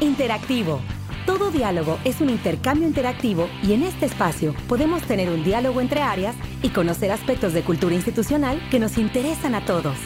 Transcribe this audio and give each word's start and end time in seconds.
Interactivo. 0.00 0.80
Todo 1.26 1.50
diálogo 1.50 1.98
es 2.06 2.22
un 2.22 2.30
intercambio 2.30 2.88
interactivo 2.88 3.50
y 3.62 3.74
en 3.74 3.82
este 3.82 4.06
espacio 4.06 4.54
podemos 4.66 5.02
tener 5.02 5.28
un 5.28 5.44
diálogo 5.44 5.82
entre 5.82 6.00
áreas 6.00 6.34
y 6.62 6.70
conocer 6.70 7.12
aspectos 7.12 7.52
de 7.52 7.62
cultura 7.62 7.94
institucional 7.94 8.58
que 8.70 8.78
nos 8.78 8.96
interesan 8.96 9.54
a 9.54 9.62
todos. 9.66 9.98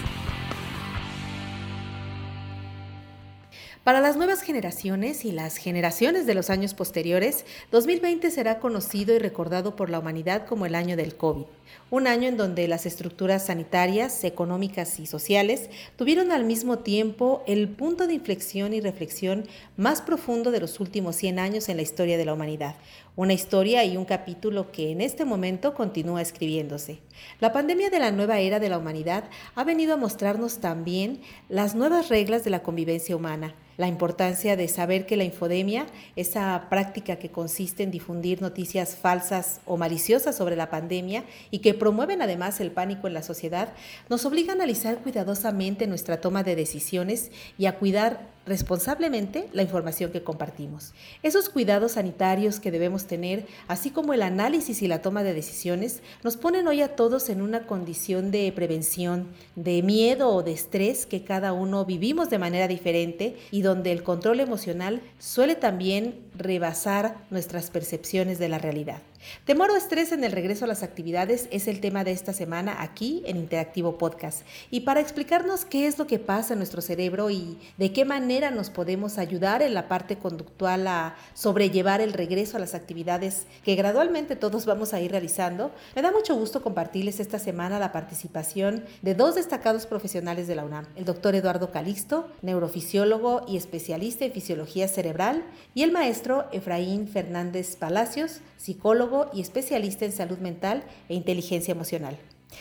Para 3.84 4.00
las 4.00 4.16
nuevas 4.16 4.42
generaciones 4.42 5.24
y 5.24 5.30
las 5.30 5.58
generaciones 5.58 6.26
de 6.26 6.34
los 6.34 6.50
años 6.50 6.74
posteriores, 6.74 7.44
2020 7.70 8.32
será 8.32 8.58
conocido 8.58 9.14
y 9.14 9.18
recordado 9.18 9.76
por 9.76 9.90
la 9.90 10.00
humanidad 10.00 10.46
como 10.46 10.66
el 10.66 10.74
año 10.74 10.96
del 10.96 11.16
COVID, 11.16 11.44
un 11.90 12.06
año 12.06 12.28
en 12.28 12.36
donde 12.36 12.68
las 12.68 12.86
estructuras 12.86 13.46
sanitarias, 13.46 14.24
económicas 14.24 14.98
y 14.98 15.06
sociales 15.06 15.70
tuvieron 15.96 16.32
al 16.32 16.44
mismo 16.44 16.80
tiempo 16.80 17.42
el 17.46 17.68
punto 17.68 18.06
de 18.06 18.14
inflexión 18.14 18.72
y 18.72 18.80
reflexión 18.80 19.46
más 19.76 20.02
profundo 20.02 20.50
de 20.50 20.60
los 20.60 20.80
últimos 20.80 21.16
100 21.16 21.38
años 21.38 21.68
en 21.68 21.76
la 21.76 21.82
historia 21.82 22.16
de 22.16 22.24
la 22.24 22.34
humanidad, 22.34 22.76
una 23.16 23.32
historia 23.32 23.84
y 23.84 23.96
un 23.96 24.04
capítulo 24.04 24.72
que 24.72 24.90
en 24.90 25.00
este 25.00 25.24
momento 25.24 25.74
continúa 25.74 26.22
escribiéndose. 26.22 26.98
La 27.40 27.52
pandemia 27.52 27.90
de 27.90 28.00
la 28.00 28.10
nueva 28.10 28.40
era 28.40 28.60
de 28.60 28.68
la 28.68 28.78
humanidad 28.78 29.24
ha 29.54 29.64
venido 29.64 29.94
a 29.94 29.98
mostrarnos 29.98 30.58
también 30.58 31.20
las 31.48 31.74
nuevas 31.74 32.08
reglas 32.08 32.44
de 32.44 32.50
la 32.50 32.62
convivencia 32.62 33.16
humana 33.16 33.54
la 33.76 33.88
importancia 33.88 34.56
de 34.56 34.68
saber 34.68 35.06
que 35.06 35.16
la 35.16 35.24
infodemia, 35.24 35.86
esa 36.16 36.66
práctica 36.70 37.16
que 37.16 37.30
consiste 37.30 37.82
en 37.82 37.90
difundir 37.90 38.40
noticias 38.40 38.96
falsas 38.96 39.60
o 39.66 39.76
maliciosas 39.76 40.36
sobre 40.36 40.56
la 40.56 40.70
pandemia 40.70 41.24
y 41.54 41.60
que 41.60 41.72
promueven 41.72 42.20
además 42.20 42.58
el 42.58 42.72
pánico 42.72 43.06
en 43.06 43.14
la 43.14 43.22
sociedad, 43.22 43.74
nos 44.08 44.24
obliga 44.24 44.50
a 44.50 44.56
analizar 44.56 44.98
cuidadosamente 44.98 45.86
nuestra 45.86 46.20
toma 46.20 46.42
de 46.42 46.56
decisiones 46.56 47.30
y 47.56 47.66
a 47.66 47.78
cuidar 47.78 48.33
responsablemente 48.46 49.48
la 49.52 49.62
información 49.62 50.12
que 50.12 50.22
compartimos. 50.22 50.92
Esos 51.22 51.48
cuidados 51.48 51.92
sanitarios 51.92 52.60
que 52.60 52.70
debemos 52.70 53.06
tener, 53.06 53.46
así 53.68 53.90
como 53.90 54.12
el 54.12 54.22
análisis 54.22 54.82
y 54.82 54.88
la 54.88 55.02
toma 55.02 55.22
de 55.22 55.34
decisiones, 55.34 56.02
nos 56.22 56.36
ponen 56.36 56.66
hoy 56.68 56.82
a 56.82 56.96
todos 56.96 57.28
en 57.28 57.42
una 57.42 57.66
condición 57.66 58.30
de 58.30 58.52
prevención, 58.52 59.28
de 59.56 59.82
miedo 59.82 60.30
o 60.30 60.42
de 60.42 60.52
estrés 60.52 61.06
que 61.06 61.24
cada 61.24 61.52
uno 61.52 61.84
vivimos 61.84 62.30
de 62.30 62.38
manera 62.38 62.68
diferente 62.68 63.36
y 63.50 63.62
donde 63.62 63.92
el 63.92 64.02
control 64.02 64.40
emocional 64.40 65.02
suele 65.18 65.54
también 65.54 66.20
rebasar 66.36 67.16
nuestras 67.30 67.70
percepciones 67.70 68.38
de 68.38 68.48
la 68.48 68.58
realidad. 68.58 69.02
Temor 69.44 69.70
o 69.70 69.76
estrés 69.76 70.12
en 70.12 70.24
el 70.24 70.32
regreso 70.32 70.64
a 70.64 70.68
las 70.68 70.82
actividades 70.82 71.48
es 71.50 71.68
el 71.68 71.80
tema 71.80 72.04
de 72.04 72.12
esta 72.12 72.32
semana 72.32 72.76
aquí 72.82 73.22
en 73.26 73.36
Interactivo 73.36 73.96
Podcast. 73.98 74.42
Y 74.70 74.80
para 74.80 75.00
explicarnos 75.00 75.64
qué 75.64 75.86
es 75.86 75.98
lo 75.98 76.06
que 76.06 76.18
pasa 76.18 76.52
en 76.52 76.58
nuestro 76.58 76.82
cerebro 76.82 77.30
y 77.30 77.58
de 77.78 77.92
qué 77.92 78.04
manera 78.04 78.33
nos 78.34 78.68
podemos 78.68 79.18
ayudar 79.18 79.62
en 79.62 79.74
la 79.74 79.86
parte 79.86 80.18
conductual 80.18 80.86
a 80.88 81.14
sobrellevar 81.34 82.00
el 82.00 82.12
regreso 82.12 82.56
a 82.56 82.60
las 82.60 82.74
actividades 82.74 83.46
que 83.64 83.76
gradualmente 83.76 84.34
todos 84.34 84.66
vamos 84.66 84.92
a 84.92 85.00
ir 85.00 85.12
realizando, 85.12 85.70
me 85.94 86.02
da 86.02 86.10
mucho 86.10 86.34
gusto 86.34 86.60
compartirles 86.60 87.20
esta 87.20 87.38
semana 87.38 87.78
la 87.78 87.92
participación 87.92 88.84
de 89.02 89.14
dos 89.14 89.36
destacados 89.36 89.86
profesionales 89.86 90.48
de 90.48 90.56
la 90.56 90.64
UNAM, 90.64 90.86
el 90.96 91.04
doctor 91.04 91.36
Eduardo 91.36 91.70
Calixto, 91.70 92.28
neurofisiólogo 92.42 93.44
y 93.46 93.56
especialista 93.56 94.24
en 94.24 94.32
fisiología 94.32 94.88
cerebral, 94.88 95.44
y 95.72 95.84
el 95.84 95.92
maestro 95.92 96.46
Efraín 96.50 97.06
Fernández 97.06 97.76
Palacios, 97.76 98.40
psicólogo 98.56 99.30
y 99.32 99.42
especialista 99.42 100.04
en 100.04 100.12
salud 100.12 100.38
mental 100.38 100.82
e 101.08 101.14
inteligencia 101.14 101.72
emocional. 101.72 102.18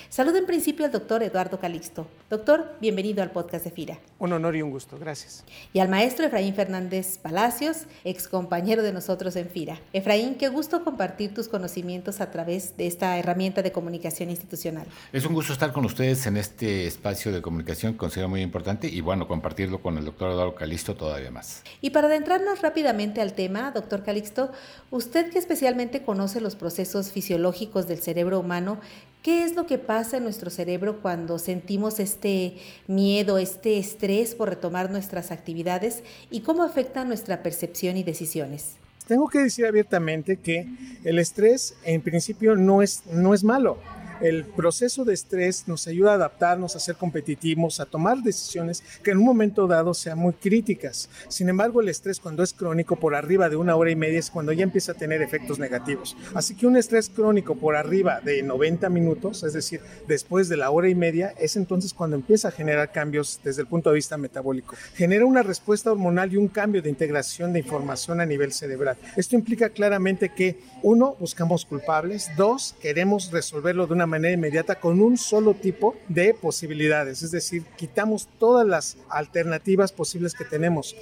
Saludo 0.09 0.37
en 0.37 0.45
principio 0.45 0.85
al 0.85 0.91
doctor 0.91 1.23
Eduardo 1.23 1.59
Calixto. 1.59 2.07
Doctor, 2.29 2.75
bienvenido 2.79 3.23
al 3.23 3.31
podcast 3.31 3.65
de 3.65 3.71
FIRA. 3.71 3.99
Un 4.19 4.33
honor 4.33 4.55
y 4.55 4.61
un 4.61 4.71
gusto, 4.71 4.97
gracias. 4.97 5.43
Y 5.73 5.79
al 5.79 5.89
maestro 5.89 6.25
Efraín 6.25 6.55
Fernández 6.55 7.17
Palacios, 7.17 7.85
ex 8.03 8.27
compañero 8.27 8.83
de 8.83 8.93
nosotros 8.93 9.35
en 9.35 9.49
FIRA. 9.49 9.79
Efraín, 9.93 10.35
qué 10.35 10.49
gusto 10.49 10.83
compartir 10.83 11.33
tus 11.33 11.47
conocimientos 11.47 12.21
a 12.21 12.31
través 12.31 12.77
de 12.77 12.87
esta 12.87 13.17
herramienta 13.17 13.61
de 13.61 13.71
comunicación 13.71 14.29
institucional. 14.29 14.85
Es 15.11 15.25
un 15.25 15.33
gusto 15.33 15.53
estar 15.53 15.73
con 15.73 15.85
ustedes 15.85 16.25
en 16.25 16.37
este 16.37 16.87
espacio 16.87 17.31
de 17.31 17.41
comunicación 17.41 17.93
que 17.93 17.97
considero 17.97 18.29
muy 18.29 18.41
importante 18.41 18.87
y 18.87 19.01
bueno, 19.01 19.27
compartirlo 19.27 19.81
con 19.81 19.97
el 19.97 20.05
doctor 20.05 20.31
Eduardo 20.31 20.55
Calixto 20.55 20.95
todavía 20.95 21.31
más. 21.31 21.63
Y 21.81 21.89
para 21.89 22.07
adentrarnos 22.07 22.61
rápidamente 22.61 23.21
al 23.21 23.33
tema, 23.33 23.71
doctor 23.71 24.03
Calixto, 24.03 24.51
usted 24.91 25.31
que 25.31 25.39
especialmente 25.39 26.03
conoce 26.03 26.41
los 26.41 26.55
procesos 26.55 27.11
fisiológicos 27.11 27.87
del 27.87 27.99
cerebro 27.99 28.39
humano, 28.39 28.79
¿Qué 29.23 29.45
es 29.45 29.55
lo 29.55 29.65
que 29.65 29.77
pasa 29.77 30.17
en 30.17 30.23
nuestro 30.23 30.49
cerebro 30.49 31.01
cuando 31.01 31.39
sentimos 31.39 32.01
este 32.01 32.57
miedo, 32.87 33.37
este 33.37 33.77
estrés 33.77 34.35
por 34.35 34.49
retomar 34.49 34.91
nuestras 34.91 35.31
actividades 35.31 36.03
y 36.29 36.41
cómo 36.41 36.61
afecta 36.61 37.05
nuestra 37.05 37.41
percepción 37.41 37.95
y 37.95 38.03
decisiones? 38.03 38.75
Tengo 39.07 39.29
que 39.29 39.39
decir 39.39 39.65
abiertamente 39.65 40.35
que 40.35 40.67
el 41.05 41.19
estrés 41.19 41.73
en 41.85 42.01
principio 42.01 42.57
no 42.57 42.81
es, 42.81 43.05
no 43.05 43.33
es 43.33 43.45
malo 43.45 43.77
el 44.23 44.45
proceso 44.45 45.03
de 45.03 45.13
estrés 45.13 45.67
nos 45.67 45.85
ayuda 45.85 46.11
a 46.11 46.15
adaptarnos, 46.15 46.77
a 46.77 46.79
ser 46.79 46.95
competitivos, 46.95 47.81
a 47.81 47.85
tomar 47.85 48.19
decisiones 48.19 48.81
que 49.03 49.11
en 49.11 49.17
un 49.17 49.25
momento 49.25 49.67
dado 49.67 49.93
sean 49.93 50.17
muy 50.17 50.31
críticas. 50.33 51.09
Sin 51.27 51.49
embargo, 51.49 51.81
el 51.81 51.89
estrés 51.89 52.21
cuando 52.21 52.41
es 52.41 52.53
crónico 52.53 52.95
por 52.95 53.15
arriba 53.15 53.49
de 53.49 53.57
una 53.57 53.75
hora 53.75 53.91
y 53.91 53.97
media 53.97 54.19
es 54.19 54.31
cuando 54.31 54.53
ya 54.53 54.63
empieza 54.63 54.93
a 54.93 54.95
tener 54.95 55.21
efectos 55.21 55.59
negativos. 55.59 56.15
Así 56.33 56.55
que 56.55 56.65
un 56.65 56.77
estrés 56.77 57.09
crónico 57.09 57.55
por 57.55 57.75
arriba 57.75 58.21
de 58.21 58.41
90 58.43 58.87
minutos, 58.87 59.43
es 59.43 59.51
decir, 59.51 59.81
después 60.07 60.47
de 60.47 60.55
la 60.55 60.71
hora 60.71 60.87
y 60.87 60.95
media, 60.95 61.33
es 61.37 61.57
entonces 61.57 61.93
cuando 61.93 62.15
empieza 62.15 62.47
a 62.47 62.51
generar 62.51 62.93
cambios 62.93 63.41
desde 63.43 63.61
el 63.61 63.67
punto 63.67 63.89
de 63.89 63.95
vista 63.95 64.15
metabólico. 64.15 64.77
Genera 64.95 65.25
una 65.25 65.43
respuesta 65.43 65.91
hormonal 65.91 66.31
y 66.31 66.37
un 66.37 66.47
cambio 66.47 66.81
de 66.81 66.89
integración 66.89 67.51
de 67.51 67.59
información 67.59 68.21
a 68.21 68.25
nivel 68.25 68.53
cerebral. 68.53 68.95
Esto 69.17 69.35
implica 69.35 69.69
claramente 69.69 70.29
que, 70.29 70.61
uno, 70.81 71.17
buscamos 71.19 71.65
culpables, 71.65 72.29
dos, 72.37 72.73
queremos 72.81 73.29
resolverlo 73.29 73.85
de 73.85 73.93
una 73.93 74.05
manera 74.05 74.12
inmediata 74.17 74.75
con 74.75 75.01
un 75.01 75.17
solo 75.17 75.53
tipo 75.53 75.95
de 76.07 76.33
posibilidades, 76.33 77.23
es 77.23 77.31
decir, 77.31 77.63
quitamos 77.75 78.27
todas 78.39 78.65
las 78.65 78.97
alternativas 79.09 79.91
posibles 79.91 80.33
que 80.33 80.45
tenemos. 80.45 80.95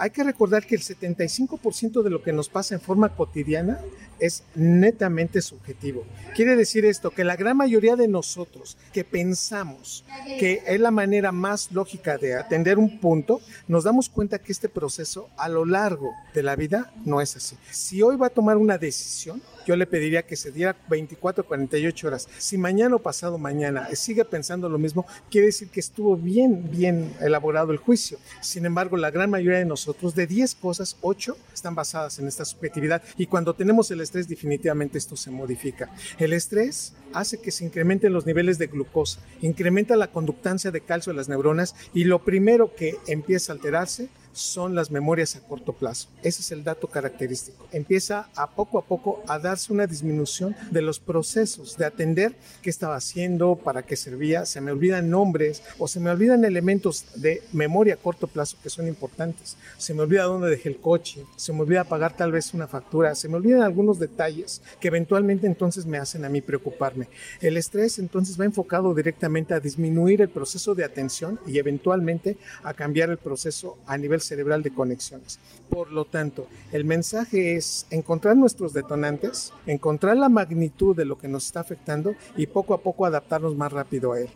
Hay 0.00 0.08
que 0.08 0.24
recordar 0.24 0.64
que 0.64 0.76
el 0.76 0.80
75% 0.80 2.02
de 2.02 2.08
lo 2.08 2.22
que 2.22 2.32
nos 2.32 2.48
pasa 2.48 2.74
en 2.74 2.80
forma 2.80 3.14
cotidiana 3.14 3.78
es 4.18 4.44
netamente 4.54 5.42
subjetivo. 5.42 6.06
Quiere 6.34 6.56
decir 6.56 6.86
esto, 6.86 7.10
que 7.10 7.22
la 7.22 7.36
gran 7.36 7.58
mayoría 7.58 7.96
de 7.96 8.08
nosotros 8.08 8.78
que 8.94 9.04
pensamos 9.04 10.02
que 10.38 10.62
es 10.66 10.80
la 10.80 10.90
manera 10.90 11.32
más 11.32 11.70
lógica 11.72 12.16
de 12.16 12.34
atender 12.34 12.78
un 12.78 12.98
punto, 12.98 13.42
nos 13.68 13.84
damos 13.84 14.08
cuenta 14.08 14.38
que 14.38 14.52
este 14.52 14.70
proceso 14.70 15.28
a 15.36 15.50
lo 15.50 15.66
largo 15.66 16.12
de 16.32 16.44
la 16.44 16.56
vida 16.56 16.90
no 17.04 17.20
es 17.20 17.36
así. 17.36 17.58
Si 17.70 18.00
hoy 18.00 18.16
va 18.16 18.28
a 18.28 18.30
tomar 18.30 18.56
una 18.56 18.78
decisión, 18.78 19.42
yo 19.66 19.76
le 19.76 19.86
pediría 19.86 20.22
que 20.22 20.36
se 20.36 20.50
diera 20.50 20.76
24 20.88 21.44
48 21.44 22.06
horas. 22.06 22.28
Si 22.38 22.58
mañana 22.58 22.96
o 22.96 22.98
pasado 22.98 23.38
mañana 23.38 23.88
sigue 23.94 24.24
pensando 24.24 24.68
lo 24.68 24.78
mismo, 24.78 25.06
quiere 25.30 25.48
decir 25.48 25.68
que 25.68 25.80
estuvo 25.80 26.16
bien, 26.16 26.70
bien 26.70 27.14
elaborado 27.20 27.72
el 27.72 27.78
juicio. 27.78 28.18
Sin 28.40 28.66
embargo, 28.66 28.96
la 28.96 29.10
gran 29.10 29.30
mayoría 29.30 29.58
de 29.58 29.64
nosotros, 29.64 29.89
de 30.14 30.26
10 30.26 30.54
cosas, 30.56 30.96
8 31.00 31.36
están 31.52 31.74
basadas 31.74 32.18
en 32.18 32.26
esta 32.26 32.44
subjetividad. 32.44 33.02
Y 33.16 33.26
cuando 33.26 33.54
tenemos 33.54 33.90
el 33.90 34.00
estrés, 34.00 34.28
definitivamente 34.28 34.98
esto 34.98 35.16
se 35.16 35.30
modifica. 35.30 35.90
El 36.18 36.32
estrés 36.32 36.94
hace 37.12 37.40
que 37.40 37.50
se 37.50 37.64
incrementen 37.64 38.12
los 38.12 38.26
niveles 38.26 38.58
de 38.58 38.68
glucosa, 38.68 39.20
incrementa 39.42 39.96
la 39.96 40.10
conductancia 40.10 40.70
de 40.70 40.80
calcio 40.80 41.12
de 41.12 41.16
las 41.16 41.28
neuronas 41.28 41.74
y 41.94 42.04
lo 42.04 42.24
primero 42.24 42.74
que 42.74 42.96
empieza 43.06 43.52
a 43.52 43.56
alterarse 43.56 44.08
son 44.32 44.74
las 44.74 44.90
memorias 44.90 45.36
a 45.36 45.40
corto 45.40 45.72
plazo. 45.72 46.08
Ese 46.22 46.42
es 46.42 46.50
el 46.52 46.64
dato 46.64 46.86
característico. 46.86 47.66
Empieza 47.72 48.28
a 48.34 48.50
poco 48.50 48.78
a 48.78 48.82
poco 48.82 49.22
a 49.26 49.38
darse 49.38 49.72
una 49.72 49.86
disminución 49.86 50.56
de 50.70 50.82
los 50.82 51.00
procesos 51.00 51.76
de 51.76 51.84
atender 51.84 52.34
qué 52.62 52.70
estaba 52.70 52.96
haciendo, 52.96 53.56
para 53.56 53.82
qué 53.82 53.96
servía, 53.96 54.46
se 54.46 54.60
me 54.60 54.72
olvidan 54.72 55.10
nombres 55.10 55.62
o 55.78 55.88
se 55.88 56.00
me 56.00 56.10
olvidan 56.10 56.44
elementos 56.44 57.06
de 57.16 57.42
memoria 57.52 57.94
a 57.94 57.96
corto 57.96 58.26
plazo 58.26 58.56
que 58.62 58.70
son 58.70 58.86
importantes. 58.86 59.56
Se 59.78 59.94
me 59.94 60.02
olvida 60.02 60.24
dónde 60.24 60.48
dejé 60.48 60.68
el 60.68 60.80
coche, 60.80 61.24
se 61.36 61.52
me 61.52 61.60
olvida 61.60 61.84
pagar 61.84 62.16
tal 62.16 62.32
vez 62.32 62.54
una 62.54 62.66
factura, 62.66 63.14
se 63.14 63.28
me 63.28 63.36
olvidan 63.36 63.62
algunos 63.62 63.98
detalles 63.98 64.62
que 64.80 64.88
eventualmente 64.88 65.46
entonces 65.46 65.86
me 65.86 65.98
hacen 65.98 66.24
a 66.24 66.28
mí 66.28 66.40
preocuparme. 66.40 67.08
El 67.40 67.56
estrés 67.56 67.98
entonces 67.98 68.40
va 68.40 68.44
enfocado 68.44 68.94
directamente 68.94 69.54
a 69.54 69.60
disminuir 69.60 70.22
el 70.22 70.28
proceso 70.28 70.74
de 70.74 70.84
atención 70.84 71.40
y 71.46 71.58
eventualmente 71.58 72.38
a 72.62 72.74
cambiar 72.74 73.10
el 73.10 73.18
proceso 73.18 73.78
a 73.86 73.96
nivel 73.96 74.19
cerebral 74.20 74.62
de 74.62 74.70
conexiones. 74.70 75.38
Por 75.68 75.92
lo 75.92 76.04
tanto, 76.04 76.46
el 76.72 76.84
mensaje 76.84 77.56
es 77.56 77.86
encontrar 77.90 78.36
nuestros 78.36 78.72
detonantes, 78.72 79.52
encontrar 79.66 80.16
la 80.16 80.28
magnitud 80.28 80.96
de 80.96 81.04
lo 81.04 81.18
que 81.18 81.28
nos 81.28 81.46
está 81.46 81.60
afectando 81.60 82.14
y 82.36 82.46
poco 82.46 82.74
a 82.74 82.80
poco 82.80 83.06
adaptarnos 83.06 83.56
más 83.56 83.72
rápido 83.72 84.12
a 84.12 84.20
él. 84.20 84.28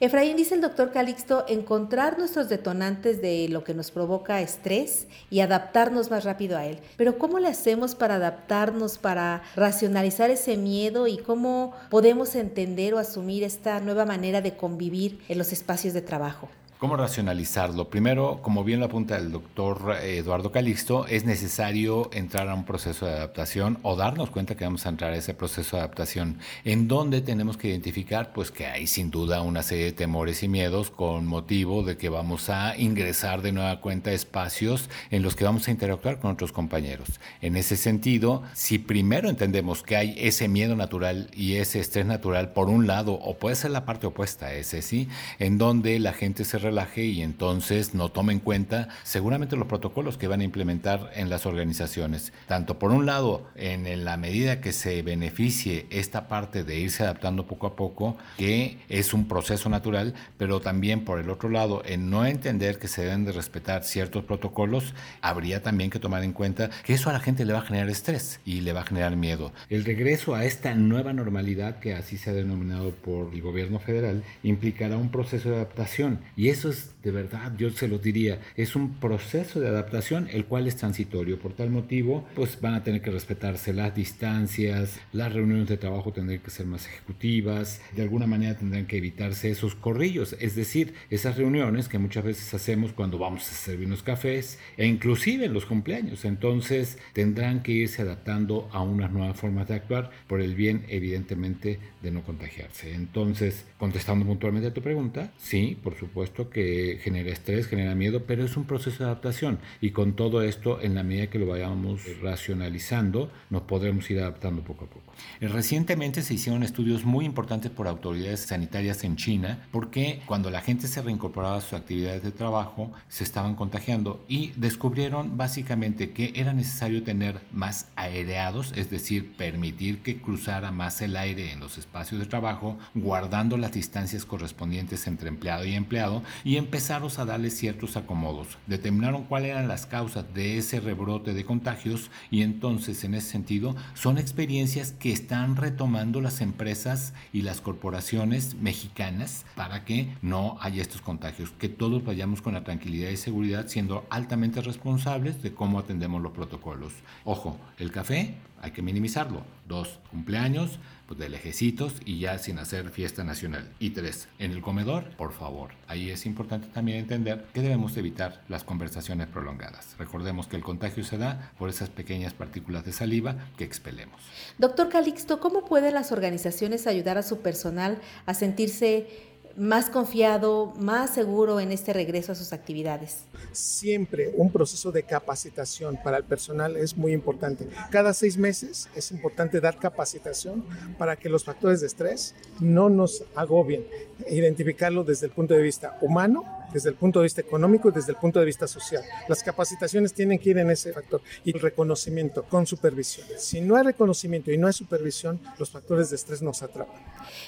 Efraín, 0.00 0.36
dice 0.36 0.54
el 0.54 0.60
doctor 0.60 0.92
Calixto, 0.92 1.44
encontrar 1.48 2.18
nuestros 2.18 2.48
detonantes 2.48 3.22
de 3.22 3.48
lo 3.48 3.64
que 3.64 3.74
nos 3.74 3.90
provoca 3.90 4.40
estrés 4.40 5.06
y 5.30 5.40
adaptarnos 5.40 6.10
más 6.10 6.24
rápido 6.24 6.56
a 6.56 6.66
él. 6.66 6.78
Pero 6.96 7.18
¿cómo 7.18 7.38
le 7.38 7.48
hacemos 7.48 7.94
para 7.94 8.16
adaptarnos, 8.16 8.98
para 8.98 9.42
racionalizar 9.56 10.30
ese 10.30 10.56
miedo 10.56 11.06
y 11.06 11.18
cómo 11.18 11.74
podemos 11.90 12.34
entender 12.34 12.94
o 12.94 12.98
asumir 12.98 13.44
esta 13.44 13.80
nueva 13.80 14.04
manera 14.04 14.40
de 14.40 14.56
convivir 14.56 15.20
en 15.28 15.38
los 15.38 15.52
espacios 15.52 15.94
de 15.94 16.02
trabajo? 16.02 16.48
¿Cómo 16.82 16.96
racionalizarlo? 16.96 17.90
Primero, 17.90 18.40
como 18.42 18.64
bien 18.64 18.80
lo 18.80 18.86
apunta 18.86 19.16
el 19.16 19.30
doctor 19.30 19.98
Eduardo 20.02 20.50
Calixto, 20.50 21.06
es 21.06 21.24
necesario 21.24 22.10
entrar 22.12 22.48
a 22.48 22.54
un 22.56 22.64
proceso 22.64 23.06
de 23.06 23.12
adaptación 23.12 23.78
o 23.82 23.94
darnos 23.94 24.30
cuenta 24.30 24.56
que 24.56 24.64
vamos 24.64 24.84
a 24.84 24.88
entrar 24.88 25.12
a 25.12 25.16
ese 25.16 25.32
proceso 25.32 25.76
de 25.76 25.82
adaptación, 25.82 26.40
en 26.64 26.88
donde 26.88 27.20
tenemos 27.20 27.56
que 27.56 27.68
identificar 27.68 28.32
pues 28.32 28.50
que 28.50 28.66
hay 28.66 28.88
sin 28.88 29.12
duda 29.12 29.42
una 29.42 29.62
serie 29.62 29.84
de 29.84 29.92
temores 29.92 30.42
y 30.42 30.48
miedos 30.48 30.90
con 30.90 31.24
motivo 31.24 31.84
de 31.84 31.96
que 31.96 32.08
vamos 32.08 32.50
a 32.50 32.76
ingresar 32.76 33.42
de 33.42 33.52
nueva 33.52 33.80
cuenta 33.80 34.10
a 34.10 34.14
espacios 34.14 34.90
en 35.12 35.22
los 35.22 35.36
que 35.36 35.44
vamos 35.44 35.68
a 35.68 35.70
interactuar 35.70 36.18
con 36.18 36.32
otros 36.32 36.50
compañeros. 36.50 37.20
En 37.42 37.54
ese 37.54 37.76
sentido, 37.76 38.42
si 38.54 38.80
primero 38.80 39.30
entendemos 39.30 39.84
que 39.84 39.94
hay 39.94 40.16
ese 40.18 40.48
miedo 40.48 40.74
natural 40.74 41.30
y 41.32 41.58
ese 41.58 41.78
estrés 41.78 42.06
natural 42.06 42.50
por 42.52 42.68
un 42.68 42.88
lado, 42.88 43.12
o 43.12 43.38
puede 43.38 43.54
ser 43.54 43.70
la 43.70 43.84
parte 43.84 44.08
opuesta, 44.08 44.52
ese 44.52 44.82
sí, 44.82 45.06
en 45.38 45.58
donde 45.58 46.00
la 46.00 46.12
gente 46.12 46.44
se 46.44 46.71
relaje 46.72 47.04
y 47.04 47.22
entonces 47.22 47.94
no 47.94 48.08
tome 48.08 48.32
en 48.32 48.40
cuenta 48.40 48.88
seguramente 49.02 49.56
los 49.56 49.68
protocolos 49.68 50.16
que 50.16 50.26
van 50.26 50.40
a 50.40 50.44
implementar 50.44 51.10
en 51.14 51.28
las 51.28 51.44
organizaciones. 51.44 52.32
Tanto 52.46 52.78
por 52.78 52.92
un 52.92 53.04
lado, 53.04 53.46
en 53.56 54.04
la 54.04 54.16
medida 54.16 54.60
que 54.60 54.72
se 54.72 55.02
beneficie 55.02 55.86
esta 55.90 56.28
parte 56.28 56.64
de 56.64 56.78
irse 56.80 57.02
adaptando 57.02 57.46
poco 57.46 57.66
a 57.66 57.76
poco, 57.76 58.16
que 58.38 58.78
es 58.88 59.12
un 59.12 59.28
proceso 59.28 59.68
natural, 59.68 60.14
pero 60.38 60.60
también 60.60 61.04
por 61.04 61.18
el 61.18 61.28
otro 61.28 61.50
lado, 61.50 61.82
en 61.84 62.08
no 62.08 62.24
entender 62.24 62.78
que 62.78 62.88
se 62.88 63.02
deben 63.02 63.24
de 63.24 63.32
respetar 63.32 63.84
ciertos 63.84 64.24
protocolos, 64.24 64.94
habría 65.20 65.62
también 65.62 65.90
que 65.90 65.98
tomar 65.98 66.24
en 66.24 66.32
cuenta 66.32 66.70
que 66.84 66.94
eso 66.94 67.10
a 67.10 67.12
la 67.12 67.20
gente 67.20 67.44
le 67.44 67.52
va 67.52 67.58
a 67.58 67.62
generar 67.66 67.90
estrés 67.90 68.40
y 68.44 68.60
le 68.60 68.72
va 68.72 68.80
a 68.80 68.84
generar 68.84 69.16
miedo. 69.16 69.52
El 69.68 69.84
regreso 69.84 70.34
a 70.34 70.44
esta 70.46 70.74
nueva 70.74 71.12
normalidad, 71.12 71.80
que 71.80 71.94
así 71.94 72.16
se 72.16 72.30
ha 72.30 72.32
denominado 72.32 72.92
por 72.92 73.34
el 73.34 73.42
gobierno 73.42 73.78
federal, 73.78 74.24
implicará 74.42 74.96
un 74.96 75.10
proceso 75.10 75.50
de 75.50 75.56
adaptación 75.56 76.20
y 76.36 76.48
eso 76.62 76.70
es 76.70 76.92
de 77.02 77.10
verdad, 77.10 77.52
yo 77.58 77.70
se 77.70 77.88
lo 77.88 77.98
diría, 77.98 78.40
es 78.56 78.76
un 78.76 78.94
proceso 78.94 79.58
de 79.58 79.68
adaptación 79.68 80.28
el 80.30 80.44
cual 80.44 80.68
es 80.68 80.76
transitorio. 80.76 81.38
Por 81.38 81.52
tal 81.52 81.70
motivo, 81.70 82.26
pues 82.36 82.60
van 82.60 82.74
a 82.74 82.84
tener 82.84 83.02
que 83.02 83.10
respetarse 83.10 83.72
las 83.72 83.94
distancias, 83.94 85.00
las 85.12 85.32
reuniones 85.32 85.68
de 85.68 85.76
trabajo 85.76 86.12
tendrán 86.12 86.38
que 86.38 86.50
ser 86.50 86.66
más 86.66 86.86
ejecutivas, 86.86 87.80
de 87.96 88.02
alguna 88.02 88.26
manera 88.26 88.56
tendrán 88.56 88.86
que 88.86 88.98
evitarse 88.98 89.50
esos 89.50 89.74
corrillos, 89.74 90.36
es 90.38 90.54
decir, 90.54 90.94
esas 91.10 91.36
reuniones 91.36 91.88
que 91.88 91.98
muchas 91.98 92.22
veces 92.24 92.54
hacemos 92.54 92.92
cuando 92.92 93.18
vamos 93.18 93.42
a 93.50 93.54
servir 93.54 93.88
unos 93.88 94.04
cafés 94.04 94.60
e 94.76 94.86
inclusive 94.86 95.46
en 95.46 95.54
los 95.54 95.66
cumpleaños. 95.66 96.24
Entonces 96.24 96.98
tendrán 97.14 97.64
que 97.64 97.72
irse 97.72 98.02
adaptando 98.02 98.68
a 98.72 98.80
unas 98.82 99.10
nuevas 99.10 99.36
formas 99.36 99.66
de 99.66 99.74
actuar 99.74 100.10
por 100.28 100.40
el 100.40 100.54
bien, 100.54 100.84
evidentemente, 100.88 101.80
de 102.00 102.10
no 102.12 102.22
contagiarse. 102.22 102.94
Entonces, 102.94 103.64
contestando 103.78 104.24
puntualmente 104.24 104.68
a 104.68 104.74
tu 104.74 104.82
pregunta, 104.82 105.32
sí, 105.38 105.76
por 105.82 105.96
supuesto 105.96 106.48
que 106.52 107.00
genera 107.02 107.30
estrés, 107.30 107.66
genera 107.66 107.94
miedo, 107.94 108.24
pero 108.26 108.44
es 108.44 108.56
un 108.56 108.64
proceso 108.64 108.98
de 108.98 109.10
adaptación 109.10 109.58
y 109.80 109.90
con 109.90 110.14
todo 110.14 110.42
esto, 110.42 110.80
en 110.80 110.94
la 110.94 111.02
medida 111.02 111.28
que 111.28 111.38
lo 111.38 111.46
vayamos 111.46 112.02
racionalizando, 112.20 113.30
nos 113.50 113.62
podremos 113.62 114.10
ir 114.10 114.20
adaptando 114.20 114.62
poco 114.62 114.84
a 114.84 114.88
poco. 114.88 115.12
Eh, 115.40 115.48
recientemente 115.48 116.22
se 116.22 116.34
hicieron 116.34 116.62
estudios 116.62 117.04
muy 117.04 117.24
importantes 117.24 117.70
por 117.70 117.88
autoridades 117.88 118.40
sanitarias 118.40 119.04
en 119.04 119.16
China 119.16 119.66
porque 119.70 120.22
cuando 120.26 120.50
la 120.50 120.60
gente 120.60 120.86
se 120.86 121.02
reincorporaba 121.02 121.56
a 121.56 121.60
sus 121.60 121.74
actividades 121.74 122.22
de 122.22 122.32
trabajo 122.32 122.92
se 123.08 123.24
estaban 123.24 123.54
contagiando 123.54 124.24
y 124.28 124.52
descubrieron 124.56 125.36
básicamente 125.36 126.10
que 126.10 126.32
era 126.36 126.52
necesario 126.52 127.02
tener 127.02 127.40
más 127.52 127.88
aireados, 127.96 128.72
es 128.76 128.90
decir, 128.90 129.32
permitir 129.36 130.02
que 130.02 130.20
cruzara 130.20 130.70
más 130.70 131.00
el 131.02 131.16
aire 131.16 131.52
en 131.52 131.60
los 131.60 131.78
espacios 131.78 132.20
de 132.20 132.26
trabajo, 132.26 132.78
guardando 132.94 133.56
las 133.56 133.72
distancias 133.72 134.24
correspondientes 134.24 135.06
entre 135.06 135.28
empleado 135.28 135.64
y 135.64 135.74
empleado 135.74 136.22
y 136.44 136.56
empezaron 136.56 137.02
a 137.16 137.24
darle 137.24 137.50
ciertos 137.50 137.96
acomodos. 137.96 138.58
Determinaron 138.66 139.24
cuáles 139.24 139.50
eran 139.50 139.66
las 139.66 139.86
causas 139.86 140.24
de 140.34 140.58
ese 140.58 140.78
rebrote 140.78 141.32
de 141.32 141.44
contagios 141.44 142.10
y 142.30 142.42
entonces 142.42 143.02
en 143.04 143.14
ese 143.14 143.30
sentido 143.30 143.74
son 143.94 144.18
experiencias 144.18 144.92
que 144.92 145.12
están 145.12 145.56
retomando 145.56 146.20
las 146.20 146.40
empresas 146.40 147.14
y 147.32 147.42
las 147.42 147.60
corporaciones 147.60 148.54
mexicanas 148.56 149.44
para 149.56 149.84
que 149.84 150.14
no 150.22 150.58
haya 150.60 150.82
estos 150.82 151.00
contagios, 151.00 151.50
que 151.58 151.68
todos 151.68 152.04
vayamos 152.04 152.42
con 152.42 152.54
la 152.54 152.64
tranquilidad 152.64 153.10
y 153.10 153.16
seguridad 153.16 153.66
siendo 153.68 154.06
altamente 154.10 154.60
responsables 154.60 155.42
de 155.42 155.52
cómo 155.52 155.78
atendemos 155.78 156.22
los 156.22 156.32
protocolos. 156.32 156.92
Ojo, 157.24 157.58
el 157.78 157.90
café 157.90 158.34
hay 158.62 158.70
que 158.70 158.80
minimizarlo. 158.80 159.42
Dos, 159.66 159.98
cumpleaños, 160.10 160.78
de 161.14 161.28
lejecitos 161.28 161.94
y 162.04 162.18
ya 162.18 162.38
sin 162.38 162.58
hacer 162.58 162.90
fiesta 162.90 163.24
nacional. 163.24 163.68
Y 163.78 163.90
tres, 163.90 164.28
en 164.38 164.52
el 164.52 164.62
comedor, 164.62 165.04
por 165.16 165.32
favor. 165.32 165.70
Ahí 165.86 166.10
es 166.10 166.26
importante 166.26 166.68
también 166.68 166.98
entender 166.98 167.46
que 167.52 167.60
debemos 167.60 167.96
evitar 167.96 168.42
las 168.48 168.64
conversaciones 168.64 169.28
prolongadas. 169.28 169.94
Recordemos 169.98 170.46
que 170.46 170.56
el 170.56 170.62
contagio 170.62 171.04
se 171.04 171.18
da 171.18 171.52
por 171.58 171.68
esas 171.68 171.90
pequeñas 171.90 172.34
partículas 172.34 172.84
de 172.84 172.92
saliva 172.92 173.36
que 173.56 173.64
expelemos. 173.64 174.20
Doctor 174.58 174.88
Calixto, 174.88 175.40
¿cómo 175.40 175.64
pueden 175.64 175.94
las 175.94 176.12
organizaciones 176.12 176.86
ayudar 176.86 177.18
a 177.18 177.22
su 177.22 177.40
personal 177.40 178.00
a 178.26 178.34
sentirse 178.34 179.31
más 179.56 179.90
confiado, 179.90 180.72
más 180.78 181.14
seguro 181.14 181.60
en 181.60 181.72
este 181.72 181.92
regreso 181.92 182.32
a 182.32 182.34
sus 182.34 182.52
actividades? 182.52 183.24
Siempre 183.52 184.32
un 184.36 184.50
proceso 184.50 184.92
de 184.92 185.02
capacitación 185.02 185.98
para 186.02 186.18
el 186.18 186.24
personal 186.24 186.76
es 186.76 186.96
muy 186.96 187.12
importante. 187.12 187.68
Cada 187.90 188.12
seis 188.14 188.36
meses 188.36 188.88
es 188.94 189.10
importante 189.12 189.60
dar 189.60 189.78
capacitación 189.78 190.64
para 190.98 191.16
que 191.16 191.28
los 191.28 191.44
factores 191.44 191.80
de 191.80 191.86
estrés 191.86 192.34
no 192.60 192.88
nos 192.88 193.24
agobien. 193.34 193.84
Identificarlo 194.28 195.04
desde 195.04 195.26
el 195.26 195.32
punto 195.32 195.54
de 195.54 195.62
vista 195.62 195.98
humano, 196.00 196.44
desde 196.72 196.90
el 196.90 196.94
punto 196.96 197.20
de 197.20 197.24
vista 197.24 197.40
económico 197.40 197.88
y 197.88 197.92
desde 197.92 198.12
el 198.12 198.18
punto 198.18 198.38
de 198.38 198.46
vista 198.46 198.66
social. 198.66 199.02
Las 199.28 199.42
capacitaciones 199.42 200.12
tienen 200.12 200.38
que 200.38 200.50
ir 200.50 200.58
en 200.58 200.70
ese 200.70 200.92
factor 200.92 201.20
y 201.44 201.54
el 201.54 201.60
reconocimiento 201.60 202.44
con 202.44 202.66
supervisión. 202.66 203.26
Si 203.38 203.60
no 203.60 203.76
hay 203.76 203.84
reconocimiento 203.84 204.50
y 204.50 204.58
no 204.58 204.66
hay 204.66 204.72
supervisión, 204.72 205.40
los 205.58 205.70
factores 205.70 206.10
de 206.10 206.16
estrés 206.16 206.42
nos 206.42 206.62
atrapan. 206.62 207.00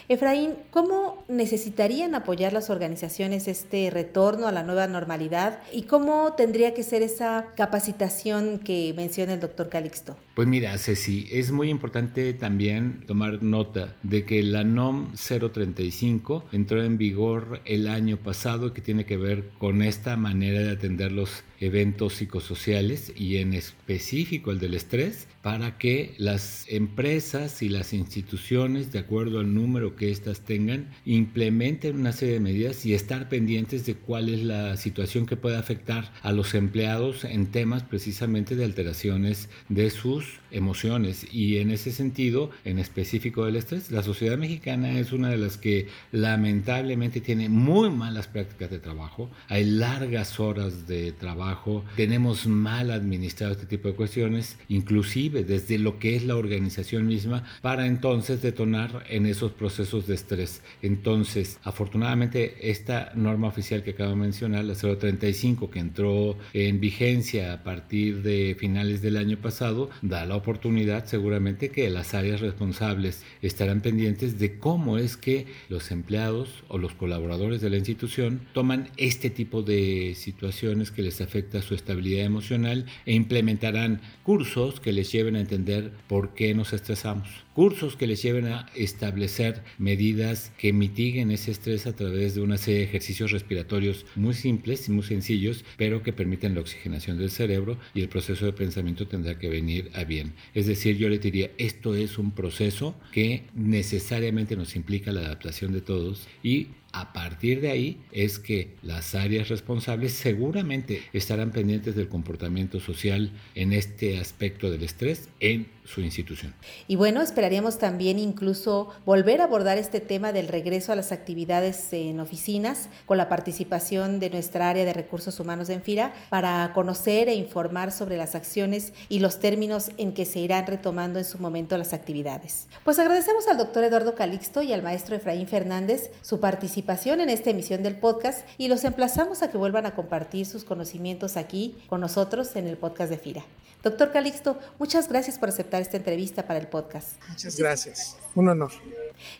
Efraín, 0.08 0.54
¿cómo 0.70 1.24
necesitarían 1.28 2.14
apoyar 2.14 2.52
las 2.52 2.70
organizaciones 2.70 3.48
este 3.48 3.90
retorno 3.90 4.46
a 4.46 4.52
la 4.52 4.62
nueva 4.62 4.86
normalidad 4.86 5.60
y 5.72 5.82
cómo 5.82 6.34
tendría 6.36 6.74
que 6.74 6.82
ser 6.82 7.02
esa 7.02 7.46
capacitación 7.56 8.58
que 8.58 8.92
menciona 8.96 9.34
el 9.34 9.40
doctor 9.40 9.68
Calixto? 9.68 10.16
Pues 10.34 10.48
mira, 10.48 10.76
Ceci, 10.78 11.28
es 11.30 11.52
muy 11.52 11.70
importante 11.70 12.32
también 12.34 13.04
tomar 13.06 13.42
nota 13.42 13.94
de 14.02 14.24
que 14.24 14.42
la 14.42 14.64
NOM 14.64 15.12
035 15.14 16.46
entró 16.52 16.82
en 16.82 16.98
vigor 16.98 17.60
el 17.64 17.88
año 17.88 18.16
pasado 18.16 18.72
que 18.72 18.80
tiene 18.80 19.03
que 19.04 19.16
ver 19.16 19.50
con 19.58 19.82
esta 19.82 20.16
manera 20.16 20.60
de 20.60 20.70
atender 20.70 21.12
los 21.12 21.44
eventos 21.60 22.14
psicosociales 22.14 23.12
y 23.16 23.36
en 23.38 23.54
específico 23.54 24.50
el 24.50 24.58
del 24.58 24.74
estrés 24.74 25.26
para 25.44 25.76
que 25.76 26.14
las 26.16 26.64
empresas 26.70 27.60
y 27.60 27.68
las 27.68 27.92
instituciones, 27.92 28.92
de 28.92 29.00
acuerdo 29.00 29.40
al 29.40 29.52
número 29.52 29.94
que 29.94 30.10
éstas 30.10 30.40
tengan, 30.40 30.88
implementen 31.04 31.96
una 31.96 32.12
serie 32.12 32.32
de 32.32 32.40
medidas 32.40 32.86
y 32.86 32.94
estar 32.94 33.28
pendientes 33.28 33.84
de 33.84 33.94
cuál 33.94 34.30
es 34.30 34.42
la 34.42 34.78
situación 34.78 35.26
que 35.26 35.36
puede 35.36 35.58
afectar 35.58 36.10
a 36.22 36.32
los 36.32 36.54
empleados 36.54 37.24
en 37.24 37.48
temas 37.48 37.82
precisamente 37.82 38.56
de 38.56 38.64
alteraciones 38.64 39.50
de 39.68 39.90
sus 39.90 40.40
emociones. 40.50 41.26
Y 41.30 41.58
en 41.58 41.70
ese 41.70 41.92
sentido, 41.92 42.50
en 42.64 42.78
específico 42.78 43.44
del 43.44 43.56
estrés, 43.56 43.90
la 43.90 44.02
sociedad 44.02 44.38
mexicana 44.38 44.98
es 44.98 45.12
una 45.12 45.28
de 45.28 45.36
las 45.36 45.58
que 45.58 45.88
lamentablemente 46.10 47.20
tiene 47.20 47.50
muy 47.50 47.90
malas 47.90 48.28
prácticas 48.28 48.70
de 48.70 48.78
trabajo, 48.78 49.30
hay 49.48 49.64
largas 49.64 50.40
horas 50.40 50.86
de 50.86 51.12
trabajo, 51.12 51.84
tenemos 51.96 52.46
mal 52.46 52.90
administrado 52.90 53.52
este 53.52 53.66
tipo 53.66 53.88
de 53.88 53.94
cuestiones, 53.94 54.56
inclusive 54.68 55.33
desde 55.42 55.78
lo 55.78 55.98
que 55.98 56.14
es 56.14 56.24
la 56.24 56.36
organización 56.36 57.06
misma, 57.06 57.44
para 57.62 57.86
entonces 57.86 58.42
detonar 58.42 59.04
en 59.08 59.26
esos 59.26 59.52
procesos 59.52 60.06
de 60.06 60.14
estrés. 60.14 60.62
Entonces, 60.82 61.58
afortunadamente, 61.64 62.70
esta 62.70 63.10
norma 63.14 63.48
oficial 63.48 63.82
que 63.82 63.90
acabo 63.90 64.10
de 64.10 64.16
mencionar, 64.16 64.64
la 64.64 64.74
035, 64.74 65.70
que 65.70 65.78
entró 65.80 66.36
en 66.52 66.78
vigencia 66.80 67.52
a 67.52 67.62
partir 67.62 68.22
de 68.22 68.56
finales 68.58 69.02
del 69.02 69.16
año 69.16 69.38
pasado, 69.38 69.90
da 70.02 70.26
la 70.26 70.36
oportunidad 70.36 71.06
seguramente 71.06 71.70
que 71.70 71.88
las 71.90 72.14
áreas 72.14 72.40
responsables 72.40 73.24
estarán 73.42 73.80
pendientes 73.80 74.38
de 74.38 74.58
cómo 74.58 74.98
es 74.98 75.16
que 75.16 75.46
los 75.68 75.90
empleados 75.90 76.64
o 76.68 76.78
los 76.78 76.94
colaboradores 76.94 77.60
de 77.60 77.70
la 77.70 77.78
institución 77.78 78.42
toman 78.52 78.90
este 78.96 79.30
tipo 79.30 79.62
de 79.62 80.14
situaciones 80.14 80.90
que 80.90 81.02
les 81.02 81.20
afecta 81.20 81.62
su 81.62 81.74
estabilidad 81.74 82.24
emocional 82.24 82.86
e 83.06 83.14
implementarán 83.14 84.00
cursos 84.22 84.80
que 84.80 84.92
les 84.92 85.10
lleven 85.10 85.23
a 85.26 85.40
entender 85.40 85.90
por 86.06 86.34
qué 86.34 86.54
nos 86.54 86.72
estresamos 86.72 87.43
cursos 87.54 87.96
que 87.96 88.06
les 88.06 88.22
lleven 88.22 88.46
a 88.46 88.66
establecer 88.74 89.62
medidas 89.78 90.52
que 90.58 90.72
mitiguen 90.72 91.30
ese 91.30 91.52
estrés 91.52 91.86
a 91.86 91.94
través 91.94 92.34
de 92.34 92.40
una 92.40 92.58
serie 92.58 92.80
de 92.80 92.86
ejercicios 92.86 93.30
respiratorios 93.30 94.04
muy 94.16 94.34
simples 94.34 94.88
y 94.88 94.92
muy 94.92 95.04
sencillos, 95.04 95.64
pero 95.76 96.02
que 96.02 96.12
permiten 96.12 96.54
la 96.54 96.60
oxigenación 96.60 97.16
del 97.18 97.30
cerebro 97.30 97.78
y 97.94 98.00
el 98.00 98.08
proceso 98.08 98.44
de 98.44 98.52
pensamiento 98.52 99.06
tendrá 99.06 99.38
que 99.38 99.48
venir 99.48 99.90
a 99.94 100.04
bien. 100.04 100.34
Es 100.52 100.66
decir, 100.66 100.98
yo 100.98 101.08
le 101.08 101.18
diría, 101.18 101.50
esto 101.56 101.94
es 101.94 102.18
un 102.18 102.32
proceso 102.32 102.94
que 103.12 103.44
necesariamente 103.54 104.56
nos 104.56 104.76
implica 104.76 105.12
la 105.12 105.20
adaptación 105.20 105.72
de 105.72 105.80
todos 105.80 106.26
y 106.42 106.68
a 106.94 107.12
partir 107.12 107.60
de 107.60 107.72
ahí 107.72 108.00
es 108.12 108.38
que 108.38 108.76
las 108.82 109.16
áreas 109.16 109.48
responsables 109.48 110.12
seguramente 110.12 111.02
estarán 111.12 111.50
pendientes 111.50 111.96
del 111.96 112.08
comportamiento 112.08 112.78
social 112.78 113.32
en 113.56 113.72
este 113.72 114.18
aspecto 114.18 114.70
del 114.70 114.84
estrés 114.84 115.28
en 115.40 115.66
su 115.84 116.02
institución. 116.02 116.54
Y 116.86 116.94
bueno, 116.94 117.20
esperaríamos 117.44 117.76
también 117.76 118.18
incluso 118.18 118.88
volver 119.04 119.42
a 119.42 119.44
abordar 119.44 119.76
este 119.76 120.00
tema 120.00 120.32
del 120.32 120.48
regreso 120.48 120.92
a 120.92 120.96
las 120.96 121.12
actividades 121.12 121.92
en 121.92 122.18
oficinas 122.18 122.88
con 123.04 123.18
la 123.18 123.28
participación 123.28 124.18
de 124.18 124.30
nuestra 124.30 124.70
área 124.70 124.86
de 124.86 124.94
recursos 124.94 125.38
humanos 125.40 125.68
en 125.68 125.82
FIRA 125.82 126.14
para 126.30 126.72
conocer 126.72 127.28
e 127.28 127.34
informar 127.34 127.92
sobre 127.92 128.16
las 128.16 128.34
acciones 128.34 128.94
y 129.10 129.18
los 129.18 129.40
términos 129.40 129.90
en 129.98 130.14
que 130.14 130.24
se 130.24 130.38
irán 130.38 130.66
retomando 130.66 131.18
en 131.18 131.26
su 131.26 131.36
momento 131.36 131.76
las 131.76 131.92
actividades. 131.92 132.66
Pues 132.82 132.98
agradecemos 132.98 133.46
al 133.46 133.58
doctor 133.58 133.84
Eduardo 133.84 134.14
Calixto 134.14 134.62
y 134.62 134.72
al 134.72 134.82
maestro 134.82 135.14
Efraín 135.14 135.46
Fernández 135.46 136.12
su 136.22 136.40
participación 136.40 137.20
en 137.20 137.28
esta 137.28 137.50
emisión 137.50 137.82
del 137.82 137.96
podcast 137.96 138.48
y 138.56 138.68
los 138.68 138.84
emplazamos 138.84 139.42
a 139.42 139.50
que 139.50 139.58
vuelvan 139.58 139.84
a 139.84 139.94
compartir 139.94 140.46
sus 140.46 140.64
conocimientos 140.64 141.36
aquí 141.36 141.76
con 141.88 142.00
nosotros 142.00 142.56
en 142.56 142.68
el 142.68 142.78
podcast 142.78 143.10
de 143.10 143.18
FIRA. 143.18 143.44
Doctor 143.84 144.12
Calixto, 144.12 144.58
muchas 144.78 145.10
gracias 145.10 145.38
por 145.38 145.50
aceptar 145.50 145.82
esta 145.82 145.98
entrevista 145.98 146.46
para 146.46 146.58
el 146.58 146.68
podcast. 146.68 147.20
Muchas 147.34 147.56
gracias. 147.56 148.16
Un 148.36 148.48
honor. 148.48 148.70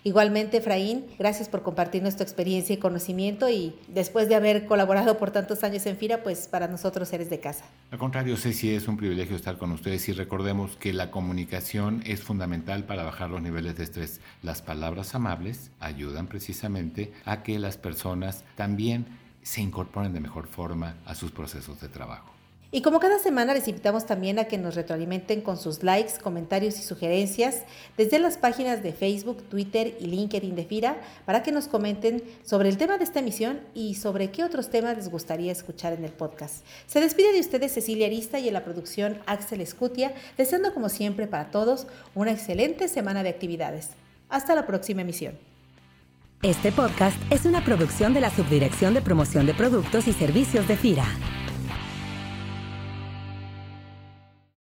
Igualmente, 0.02 0.56
Efraín, 0.56 1.06
gracias 1.16 1.48
por 1.48 1.62
compartir 1.62 2.02
nuestra 2.02 2.24
experiencia 2.24 2.74
y 2.74 2.78
conocimiento 2.78 3.48
y 3.48 3.76
después 3.86 4.28
de 4.28 4.34
haber 4.34 4.66
colaborado 4.66 5.16
por 5.16 5.30
tantos 5.30 5.62
años 5.62 5.86
en 5.86 5.96
FIRA, 5.96 6.24
pues 6.24 6.48
para 6.48 6.66
nosotros 6.66 7.12
eres 7.12 7.30
de 7.30 7.38
casa. 7.38 7.64
Al 7.92 7.98
contrario, 7.98 8.36
sé 8.36 8.52
si 8.52 8.74
es 8.74 8.88
un 8.88 8.96
privilegio 8.96 9.36
estar 9.36 9.58
con 9.58 9.70
ustedes 9.70 10.08
y 10.08 10.12
recordemos 10.12 10.76
que 10.76 10.92
la 10.92 11.12
comunicación 11.12 12.02
es 12.04 12.20
fundamental 12.20 12.84
para 12.84 13.04
bajar 13.04 13.30
los 13.30 13.42
niveles 13.42 13.76
de 13.76 13.84
estrés. 13.84 14.20
Las 14.42 14.60
palabras 14.60 15.14
amables 15.14 15.70
ayudan 15.78 16.26
precisamente 16.26 17.12
a 17.24 17.44
que 17.44 17.60
las 17.60 17.76
personas 17.76 18.42
también 18.56 19.06
se 19.42 19.60
incorporen 19.60 20.12
de 20.12 20.20
mejor 20.20 20.48
forma 20.48 20.96
a 21.04 21.14
sus 21.14 21.30
procesos 21.30 21.80
de 21.80 21.88
trabajo. 21.88 22.33
Y 22.74 22.82
como 22.82 22.98
cada 22.98 23.20
semana 23.20 23.54
les 23.54 23.68
invitamos 23.68 24.04
también 24.04 24.40
a 24.40 24.46
que 24.46 24.58
nos 24.58 24.74
retroalimenten 24.74 25.42
con 25.42 25.56
sus 25.56 25.84
likes, 25.84 26.14
comentarios 26.20 26.76
y 26.80 26.82
sugerencias 26.82 27.62
desde 27.96 28.18
las 28.18 28.36
páginas 28.36 28.82
de 28.82 28.92
Facebook, 28.92 29.44
Twitter 29.44 29.96
y 30.00 30.06
LinkedIn 30.06 30.56
de 30.56 30.64
FIRA 30.64 30.96
para 31.24 31.44
que 31.44 31.52
nos 31.52 31.68
comenten 31.68 32.24
sobre 32.44 32.68
el 32.68 32.76
tema 32.76 32.98
de 32.98 33.04
esta 33.04 33.20
emisión 33.20 33.60
y 33.74 33.94
sobre 33.94 34.32
qué 34.32 34.42
otros 34.42 34.70
temas 34.70 34.96
les 34.96 35.08
gustaría 35.08 35.52
escuchar 35.52 35.92
en 35.92 36.04
el 36.04 36.10
podcast. 36.10 36.64
Se 36.88 36.98
despide 36.98 37.32
de 37.32 37.38
ustedes 37.38 37.72
Cecilia 37.72 38.08
Arista 38.08 38.40
y 38.40 38.48
en 38.48 38.54
la 38.54 38.64
producción 38.64 39.18
Axel 39.26 39.60
Escutia, 39.60 40.12
deseando 40.36 40.74
como 40.74 40.88
siempre 40.88 41.28
para 41.28 41.52
todos 41.52 41.86
una 42.16 42.32
excelente 42.32 42.88
semana 42.88 43.22
de 43.22 43.28
actividades. 43.28 43.90
Hasta 44.28 44.56
la 44.56 44.66
próxima 44.66 45.02
emisión. 45.02 45.38
Este 46.42 46.72
podcast 46.72 47.16
es 47.30 47.44
una 47.44 47.64
producción 47.64 48.14
de 48.14 48.20
la 48.20 48.30
Subdirección 48.30 48.94
de 48.94 49.00
Promoción 49.00 49.46
de 49.46 49.54
Productos 49.54 50.08
y 50.08 50.12
Servicios 50.12 50.66
de 50.66 50.76
FIRA. 50.76 51.06